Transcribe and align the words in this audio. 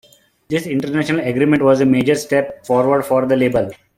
This 0.47 0.65
international 0.65 1.19
agreement 1.23 1.61
was 1.61 1.79
a 1.79 1.85
major 1.85 2.15
step 2.15 2.65
forward 2.65 3.03
for 3.05 3.27
the 3.27 3.35
label. 3.35 3.69